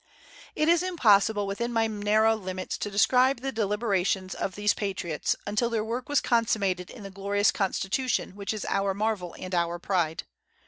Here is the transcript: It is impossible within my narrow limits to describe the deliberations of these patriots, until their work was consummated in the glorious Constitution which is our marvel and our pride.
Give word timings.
It 0.55 0.67
is 0.67 0.81
impossible 0.81 1.45
within 1.45 1.71
my 1.71 1.85
narrow 1.85 2.35
limits 2.35 2.75
to 2.79 2.89
describe 2.89 3.41
the 3.41 3.51
deliberations 3.51 4.33
of 4.33 4.55
these 4.55 4.73
patriots, 4.73 5.35
until 5.45 5.69
their 5.69 5.85
work 5.85 6.09
was 6.09 6.21
consummated 6.21 6.89
in 6.89 7.03
the 7.03 7.11
glorious 7.11 7.51
Constitution 7.51 8.35
which 8.35 8.51
is 8.51 8.65
our 8.65 8.95
marvel 8.95 9.35
and 9.37 9.53
our 9.53 9.77
pride. 9.77 10.23